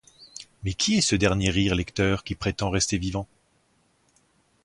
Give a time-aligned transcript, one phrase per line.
[0.63, 3.27] Mais qui est ce dernier rire lecteur qui prétend rester vivant?